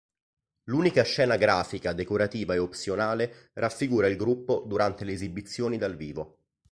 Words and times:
L'unica 0.63 1.03
scena 1.03 1.37
grafica, 1.37 1.93
decorativa 1.93 2.55
e 2.55 2.57
opzionale, 2.57 3.51
raffigura 3.53 4.07
il 4.07 4.15
gruppo 4.15 4.63
durante 4.65 5.05
le 5.05 5.11
esibizioni 5.11 5.77
dal 5.77 5.95
vivo. 5.95 6.39